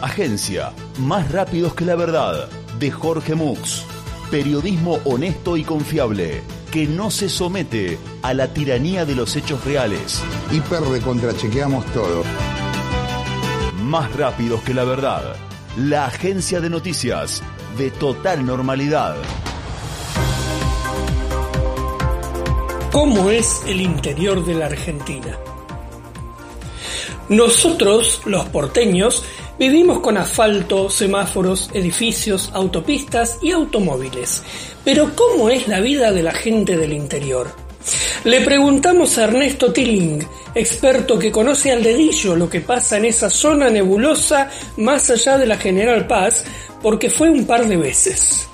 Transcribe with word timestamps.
Agencia, 0.00 0.72
más 1.00 1.32
rápidos 1.32 1.74
que 1.74 1.84
la 1.84 1.96
verdad, 1.96 2.48
de 2.78 2.90
Jorge 2.92 3.34
Mux. 3.34 3.84
Periodismo 4.30 5.00
honesto 5.04 5.56
y 5.56 5.64
confiable, 5.64 6.40
que 6.70 6.86
no 6.86 7.10
se 7.10 7.28
somete 7.28 7.98
a 8.22 8.32
la 8.32 8.54
tiranía 8.54 9.04
de 9.04 9.16
los 9.16 9.34
hechos 9.34 9.64
reales. 9.64 10.22
Hiper 10.52 10.82
de 10.82 11.00
contrachequeamos 11.00 11.84
todo. 11.86 12.22
Más 13.82 14.14
rápidos 14.14 14.62
que 14.62 14.72
la 14.72 14.84
verdad, 14.84 15.34
la 15.76 16.06
agencia 16.06 16.60
de 16.60 16.70
noticias 16.70 17.42
de 17.76 17.90
total 17.90 18.46
normalidad. 18.46 19.16
¿Cómo 22.92 23.30
es 23.30 23.64
el 23.66 23.80
interior 23.80 24.44
de 24.44 24.54
la 24.54 24.66
Argentina? 24.66 25.36
Nosotros, 27.28 28.22
los 28.24 28.46
porteños, 28.46 29.22
vivimos 29.58 30.00
con 30.00 30.16
asfalto, 30.16 30.88
semáforos, 30.88 31.68
edificios, 31.74 32.50
autopistas 32.54 33.38
y 33.42 33.50
automóviles. 33.50 34.42
Pero 34.82 35.14
¿cómo 35.14 35.50
es 35.50 35.68
la 35.68 35.80
vida 35.80 36.12
de 36.12 36.22
la 36.22 36.32
gente 36.32 36.78
del 36.78 36.94
interior? 36.94 37.50
Le 38.24 38.40
preguntamos 38.40 39.18
a 39.18 39.24
Ernesto 39.24 39.72
Tilling, 39.72 40.20
experto 40.54 41.18
que 41.18 41.30
conoce 41.30 41.70
al 41.70 41.82
dedillo 41.82 42.34
lo 42.34 42.48
que 42.48 42.60
pasa 42.60 42.96
en 42.96 43.04
esa 43.04 43.28
zona 43.28 43.68
nebulosa 43.68 44.50
más 44.78 45.10
allá 45.10 45.36
de 45.36 45.46
la 45.46 45.58
General 45.58 46.06
Paz, 46.06 46.44
porque 46.82 47.10
fue 47.10 47.28
un 47.28 47.46
par 47.46 47.66
de 47.66 47.76
veces. 47.76 48.48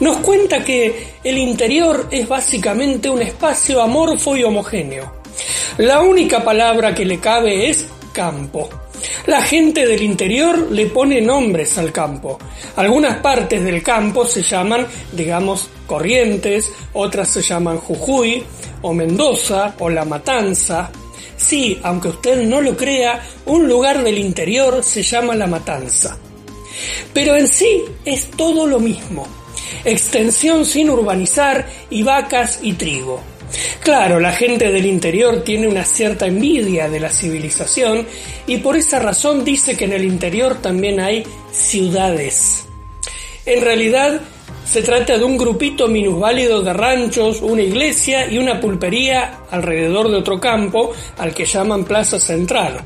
Nos 0.00 0.18
cuenta 0.18 0.64
que 0.64 1.14
el 1.24 1.38
interior 1.38 2.08
es 2.10 2.28
básicamente 2.28 3.08
un 3.08 3.22
espacio 3.22 3.80
amorfo 3.82 4.36
y 4.36 4.44
homogéneo. 4.44 5.15
La 5.78 6.00
única 6.00 6.44
palabra 6.44 6.94
que 6.94 7.04
le 7.04 7.18
cabe 7.18 7.68
es 7.68 7.86
campo. 8.12 8.68
La 9.26 9.42
gente 9.42 9.86
del 9.86 10.02
interior 10.02 10.70
le 10.70 10.86
pone 10.86 11.20
nombres 11.20 11.76
al 11.78 11.92
campo. 11.92 12.38
Algunas 12.76 13.18
partes 13.18 13.62
del 13.62 13.82
campo 13.82 14.26
se 14.26 14.42
llaman, 14.42 14.86
digamos, 15.12 15.68
Corrientes, 15.86 16.72
otras 16.94 17.28
se 17.28 17.42
llaman 17.42 17.78
Jujuy, 17.78 18.42
o 18.82 18.92
Mendoza, 18.92 19.74
o 19.78 19.90
La 19.90 20.04
Matanza. 20.04 20.90
Sí, 21.36 21.78
aunque 21.82 22.08
usted 22.08 22.42
no 22.42 22.60
lo 22.60 22.76
crea, 22.76 23.22
un 23.46 23.68
lugar 23.68 24.02
del 24.02 24.18
interior 24.18 24.82
se 24.82 25.02
llama 25.02 25.34
La 25.34 25.46
Matanza. 25.46 26.16
Pero 27.12 27.36
en 27.36 27.48
sí 27.48 27.82
es 28.04 28.30
todo 28.30 28.66
lo 28.66 28.80
mismo. 28.80 29.26
Extensión 29.84 30.64
sin 30.64 30.90
urbanizar 30.90 31.66
y 31.90 32.02
vacas 32.02 32.60
y 32.62 32.72
trigo. 32.72 33.35
Claro, 33.82 34.18
la 34.18 34.32
gente 34.32 34.70
del 34.70 34.86
interior 34.86 35.42
tiene 35.42 35.68
una 35.68 35.84
cierta 35.84 36.26
envidia 36.26 36.88
de 36.88 37.00
la 37.00 37.10
civilización 37.10 38.06
y 38.46 38.58
por 38.58 38.76
esa 38.76 38.98
razón 38.98 39.44
dice 39.44 39.76
que 39.76 39.84
en 39.84 39.92
el 39.92 40.04
interior 40.04 40.56
también 40.60 41.00
hay 41.00 41.24
ciudades. 41.52 42.66
En 43.44 43.62
realidad, 43.62 44.20
se 44.64 44.82
trata 44.82 45.16
de 45.16 45.24
un 45.24 45.36
grupito 45.36 45.86
minusválido 45.86 46.62
de 46.62 46.72
ranchos, 46.72 47.40
una 47.40 47.62
iglesia 47.62 48.30
y 48.30 48.38
una 48.38 48.60
pulpería 48.60 49.42
alrededor 49.50 50.10
de 50.10 50.16
otro 50.16 50.40
campo 50.40 50.92
al 51.18 51.32
que 51.32 51.44
llaman 51.44 51.84
Plaza 51.84 52.18
Central. 52.18 52.80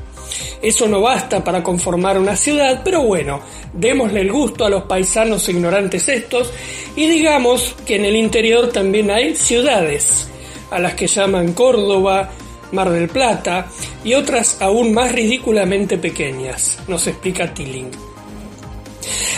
Eso 0.61 0.87
no 0.87 1.01
basta 1.01 1.43
para 1.43 1.63
conformar 1.63 2.19
una 2.19 2.35
ciudad, 2.35 2.81
pero 2.85 3.01
bueno, 3.01 3.41
démosle 3.73 4.21
el 4.21 4.31
gusto 4.31 4.63
a 4.63 4.69
los 4.69 4.83
paisanos 4.83 5.49
ignorantes 5.49 6.07
estos 6.07 6.51
y 6.95 7.07
digamos 7.07 7.75
que 7.85 7.95
en 7.95 8.05
el 8.05 8.15
interior 8.15 8.67
también 8.67 9.09
hay 9.09 9.35
ciudades 9.35 10.27
a 10.71 10.79
las 10.79 10.95
que 10.95 11.07
llaman 11.07 11.53
Córdoba, 11.53 12.31
Mar 12.71 12.89
del 12.89 13.09
Plata 13.09 13.67
y 14.03 14.13
otras 14.13 14.61
aún 14.61 14.93
más 14.93 15.11
ridículamente 15.11 15.97
pequeñas, 15.97 16.79
nos 16.87 17.05
explica 17.07 17.53
Tilling. 17.53 17.91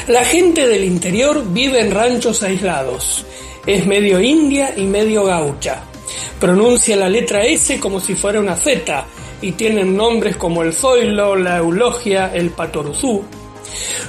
La 0.07 0.24
gente 0.25 0.68
del 0.68 0.84
interior 0.84 1.44
vive 1.47 1.80
en 1.80 1.91
ranchos 1.91 2.44
aislados. 2.44 3.25
Es 3.66 3.85
medio 3.85 4.19
india 4.19 4.74
y 4.75 4.84
medio 4.84 5.24
gaucha. 5.24 5.84
Pronuncia 6.40 6.96
la 6.96 7.07
letra 7.07 7.46
S 7.46 7.80
como 7.80 8.00
si 8.00 8.13
fuera 8.13 8.40
una 8.40 8.56
Z 8.56 9.06
y 9.41 9.53
tienen 9.53 9.96
nombres 9.96 10.36
como 10.36 10.62
el 10.63 10.74
zoilo, 10.74 11.36
la 11.36 11.57
eulogia, 11.57 12.31
el 12.34 12.50
patoruzú. 12.50 13.24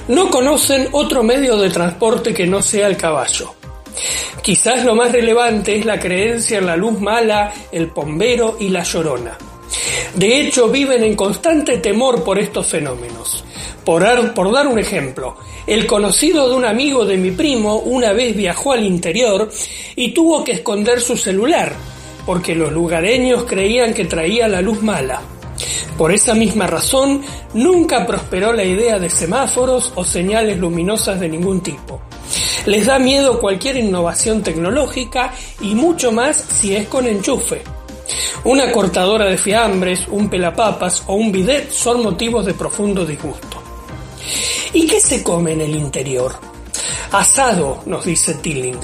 No 0.09 0.29
conocen 0.29 0.89
otro 0.91 1.23
medio 1.23 1.57
de 1.57 1.69
transporte 1.69 2.33
que 2.33 2.45
no 2.45 2.61
sea 2.61 2.87
el 2.87 2.97
caballo. 2.97 3.55
Quizás 4.41 4.83
lo 4.83 4.95
más 4.95 5.11
relevante 5.11 5.77
es 5.77 5.85
la 5.85 5.99
creencia 5.99 6.57
en 6.57 6.65
la 6.65 6.75
luz 6.75 6.99
mala, 6.99 7.53
el 7.71 7.87
pombero 7.87 8.57
y 8.59 8.69
la 8.69 8.83
llorona. 8.83 9.37
De 10.15 10.39
hecho, 10.39 10.69
viven 10.69 11.03
en 11.03 11.15
constante 11.15 11.77
temor 11.77 12.23
por 12.23 12.39
estos 12.39 12.67
fenómenos. 12.67 13.43
Por, 13.83 14.03
dar 14.03 14.67
un 14.67 14.79
ejemplo, 14.79 15.37
el 15.67 15.85
conocido 15.85 16.49
de 16.49 16.55
un 16.55 16.65
amigo 16.65 17.05
de 17.05 17.17
mi 17.17 17.31
primo 17.31 17.77
una 17.77 18.13
vez 18.13 18.35
viajó 18.35 18.71
al 18.71 18.83
interior 18.83 19.49
y 19.95 20.11
tuvo 20.11 20.43
que 20.43 20.53
esconder 20.53 21.01
su 21.01 21.15
celular, 21.15 21.73
porque 22.25 22.55
los 22.55 22.71
lugareños 22.71 23.43
creían 23.43 23.93
que 23.93 24.05
traía 24.05 24.47
la 24.47 24.61
luz 24.61 24.81
mala. 24.81 25.21
Por 25.97 26.11
esa 26.11 26.33
misma 26.33 26.65
razón, 26.65 27.21
nunca 27.53 28.07
prosperó 28.07 28.53
la 28.53 28.63
idea 28.63 28.97
de 28.97 29.09
semáforos 29.09 29.93
o 29.95 30.03
señales 30.03 30.57
luminosas 30.57 31.19
de 31.19 31.29
ningún 31.29 31.61
tipo. 31.61 32.01
Les 32.65 32.85
da 32.85 32.99
miedo 32.99 33.39
cualquier 33.39 33.77
innovación 33.77 34.41
tecnológica 34.41 35.33
y 35.61 35.75
mucho 35.75 36.11
más 36.11 36.37
si 36.37 36.75
es 36.75 36.87
con 36.87 37.07
enchufe. 37.07 37.61
Una 38.43 38.71
cortadora 38.71 39.25
de 39.25 39.37
fiambres, 39.37 40.07
un 40.09 40.29
pelapapas 40.29 41.03
o 41.07 41.15
un 41.15 41.31
bidet 41.31 41.71
son 41.71 42.03
motivos 42.03 42.45
de 42.45 42.53
profundo 42.53 43.05
disgusto. 43.05 43.61
¿Y 44.73 44.87
qué 44.87 44.99
se 44.99 45.23
come 45.23 45.53
en 45.53 45.61
el 45.61 45.75
interior? 45.75 46.33
Asado, 47.11 47.81
nos 47.85 48.05
dice 48.05 48.35
Tilling. 48.35 48.79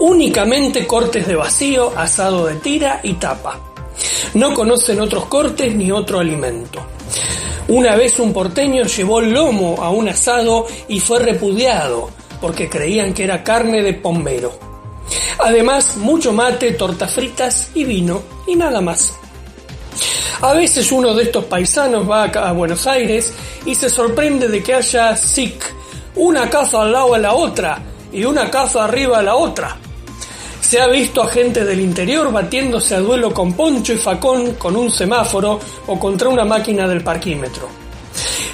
Únicamente 0.00 0.86
cortes 0.86 1.26
de 1.26 1.34
vacío, 1.34 1.92
asado 1.96 2.46
de 2.46 2.56
tira 2.56 3.00
y 3.02 3.14
tapa. 3.14 3.58
No 4.34 4.54
conocen 4.54 5.00
otros 5.00 5.26
cortes 5.26 5.74
ni 5.74 5.90
otro 5.90 6.20
alimento. 6.20 6.80
Una 7.68 7.96
vez 7.96 8.18
un 8.18 8.32
porteño 8.32 8.84
llevó 8.84 9.20
lomo 9.20 9.82
a 9.82 9.90
un 9.90 10.08
asado 10.08 10.66
y 10.88 11.00
fue 11.00 11.20
repudiado, 11.20 12.10
porque 12.40 12.68
creían 12.68 13.12
que 13.12 13.24
era 13.24 13.42
carne 13.42 13.82
de 13.82 13.94
pombero. 13.94 14.52
Además, 15.38 15.96
mucho 15.96 16.32
mate, 16.32 16.72
tortas 16.72 17.12
fritas 17.12 17.70
y 17.74 17.84
vino, 17.84 18.22
y 18.46 18.56
nada 18.56 18.80
más. 18.80 19.14
A 20.42 20.54
veces 20.54 20.90
uno 20.90 21.14
de 21.14 21.24
estos 21.24 21.44
paisanos 21.44 22.08
va 22.08 22.24
a 22.24 22.52
Buenos 22.52 22.86
Aires 22.86 23.32
y 23.66 23.74
se 23.74 23.90
sorprende 23.90 24.48
de 24.48 24.62
que 24.62 24.74
haya 24.74 25.14
SIC, 25.14 25.62
una 26.16 26.48
casa 26.48 26.82
al 26.82 26.92
lado 26.92 27.14
de 27.14 27.20
la 27.20 27.34
otra 27.34 27.82
y 28.12 28.24
una 28.24 28.50
casa 28.50 28.84
arriba 28.84 29.18
de 29.18 29.24
la 29.24 29.36
otra. 29.36 29.76
Se 30.60 30.80
ha 30.80 30.86
visto 30.86 31.22
a 31.22 31.28
gente 31.28 31.64
del 31.64 31.80
interior 31.80 32.32
batiéndose 32.32 32.94
a 32.94 33.00
duelo 33.00 33.34
con 33.34 33.52
poncho 33.54 33.92
y 33.92 33.96
facón 33.96 34.54
con 34.54 34.76
un 34.76 34.90
semáforo 34.90 35.58
o 35.86 35.98
contra 35.98 36.28
una 36.28 36.44
máquina 36.44 36.86
del 36.86 37.02
parquímetro. 37.02 37.68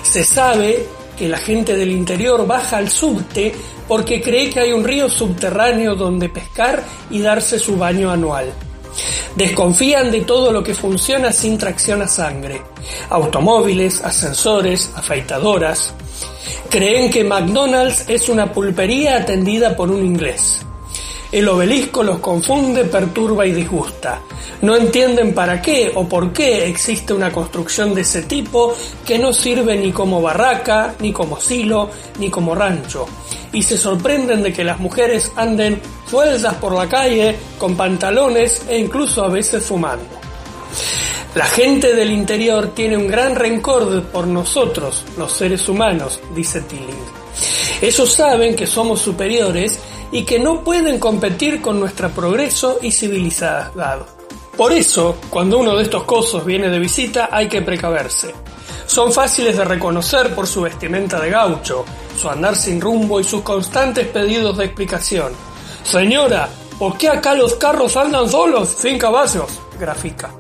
Se 0.03 0.25
sabe 0.25 0.87
que 1.17 1.29
la 1.29 1.39
gente 1.39 1.77
del 1.77 1.91
interior 1.91 2.47
baja 2.47 2.77
al 2.77 2.89
subte 2.89 3.55
porque 3.89 4.21
cree 4.21 4.51
que 4.51 4.61
hay 4.61 4.73
un 4.73 4.85
río 4.85 5.09
subterráneo 5.09 5.95
donde 5.95 6.29
pescar 6.29 6.83
y 7.11 7.21
darse 7.21 7.59
su 7.59 7.77
baño 7.77 8.11
anual. 8.11 8.53
Desconfían 9.35 10.11
de 10.11 10.23
todo 10.23 10.51
lo 10.51 10.63
que 10.63 10.75
funciona 10.75 11.33
sin 11.33 11.59
tracción 11.59 12.03
a 12.03 12.09
sangre. 12.09 12.63
Automóviles, 13.11 14.01
ascensores, 14.03 14.91
afeitadoras. 14.95 15.93
Creen 16.71 17.11
que 17.11 17.25
McDonald's 17.25 18.09
es 18.09 18.29
una 18.29 18.53
pulpería 18.53 19.17
atendida 19.17 19.77
por 19.77 19.91
un 19.91 20.05
inglés. 20.05 20.61
El 21.31 21.49
obelisco 21.49 22.03
los 22.03 22.21
confunde, 22.21 22.85
perturba 22.85 23.45
y 23.47 23.53
disgusta. 23.53 24.21
No 24.63 24.77
entienden 24.77 25.35
para 25.35 25.61
qué 25.61 25.93
o 25.95 26.09
por 26.09 26.33
qué 26.33 26.67
existe 26.67 27.13
una 27.13 27.33
construcción 27.33 27.95
de 27.95 28.03
ese 28.03 28.23
tipo 28.23 28.75
que 29.05 29.19
no 29.19 29.33
sirve 29.33 29.77
ni 29.77 29.93
como 29.93 30.23
barraca, 30.23 30.95
ni 31.01 31.13
como 31.13 31.39
silo, 31.41 31.91
ni 32.19 32.31
como 32.31 32.55
rancho. 32.55 33.07
Y 33.53 33.63
se 33.63 33.77
sorprenden 33.77 34.43
de 34.43 34.53
que 34.53 34.65
las 34.65 34.81
mujeres 34.81 35.33
anden 35.37 35.81
sueltas 36.09 36.55
por 36.55 36.73
la 36.73 36.89
calle, 36.89 37.37
con 37.59 37.77
pantalones 37.77 38.63
e 38.69 38.79
incluso 38.79 39.25
a 39.25 39.29
veces 39.29 39.65
fumando. 39.65 40.27
La 41.35 41.45
gente 41.45 41.95
del 41.95 42.11
interior 42.13 42.69
tiene 42.75 42.97
un 42.97 43.09
gran 43.09 43.35
rencor 43.35 44.05
por 44.05 44.27
nosotros, 44.27 45.05
los 45.19 45.33
seres 45.33 45.69
humanos, 45.69 46.19
dice 46.35 46.63
Tilling. 46.63 47.05
Ellos 47.83 48.11
saben 48.11 48.57
que 48.57 48.67
somos 48.67 49.03
superiores 49.03 49.79
y 50.11 50.25
que 50.25 50.39
no 50.39 50.65
pueden 50.65 50.99
competir 50.99 51.61
con 51.61 51.79
nuestro 51.79 52.09
progreso 52.11 52.79
y 52.81 52.91
civilizado. 52.91 54.16
Por 54.57 54.73
eso, 54.73 55.19
cuando 55.29 55.59
uno 55.59 55.77
de 55.77 55.83
estos 55.83 56.05
cosos 56.05 56.45
viene 56.45 56.71
de 56.71 56.79
visita, 56.79 57.29
hay 57.31 57.47
que 57.47 57.61
precaverse. 57.61 58.35
Son 58.87 59.13
fáciles 59.13 59.57
de 59.57 59.65
reconocer 59.65 60.35
por 60.35 60.47
su 60.47 60.63
vestimenta 60.63 61.21
de 61.21 61.29
gaucho, 61.29 61.85
su 62.19 62.29
andar 62.31 62.57
sin 62.57 62.81
rumbo 62.81 63.21
y 63.21 63.25
sus 63.25 63.43
constantes 63.43 64.07
pedidos 64.07 64.57
de 64.57 64.65
explicación. 64.65 65.33
Señora, 65.83 66.49
¿por 66.79 66.97
qué 66.97 67.11
acá 67.11 67.35
los 67.35 67.57
carros 67.57 67.97
andan 67.99 68.31
solos, 68.31 68.71
sin 68.71 68.97
caballos? 68.97 69.61
Grafica. 69.79 70.31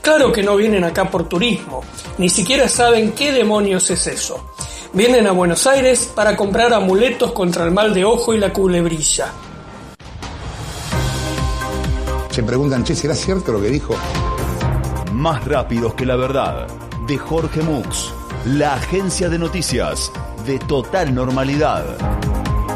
Claro 0.00 0.30
que 0.30 0.44
no 0.44 0.54
vienen 0.54 0.84
acá 0.84 1.10
por 1.10 1.28
turismo, 1.28 1.82
ni 2.18 2.28
siquiera 2.28 2.68
saben 2.68 3.12
qué 3.12 3.32
demonios 3.32 3.90
es 3.90 4.06
eso. 4.06 4.52
Vienen 4.92 5.26
a 5.26 5.32
Buenos 5.32 5.66
Aires 5.66 6.12
para 6.14 6.36
comprar 6.36 6.72
amuletos 6.72 7.32
contra 7.32 7.64
el 7.64 7.72
mal 7.72 7.92
de 7.92 8.04
ojo 8.04 8.32
y 8.32 8.38
la 8.38 8.52
culebrilla. 8.52 9.32
Se 12.36 12.42
preguntan, 12.42 12.84
che, 12.84 12.94
¿será 12.94 13.14
cierto 13.14 13.50
lo 13.50 13.62
que 13.62 13.70
dijo? 13.70 13.94
Más 15.14 15.42
rápidos 15.46 15.94
que 15.94 16.04
la 16.04 16.16
verdad, 16.16 16.66
de 17.08 17.16
Jorge 17.16 17.62
Mux, 17.62 18.12
la 18.44 18.74
agencia 18.74 19.30
de 19.30 19.38
noticias 19.38 20.12
de 20.44 20.58
total 20.58 21.14
normalidad. 21.14 21.96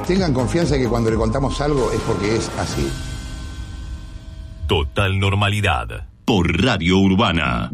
Tengan 0.06 0.32
confianza 0.32 0.78
que 0.78 0.88
cuando 0.88 1.10
le 1.10 1.18
contamos 1.18 1.60
algo 1.60 1.92
es 1.92 2.00
porque 2.00 2.36
es 2.36 2.50
así. 2.58 2.90
Total 4.66 5.20
normalidad 5.20 6.06
por 6.24 6.64
Radio 6.64 6.96
Urbana. 6.96 7.70